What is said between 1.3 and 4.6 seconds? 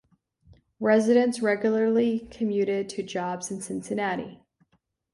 regularly commuted to jobs in Cincinnati.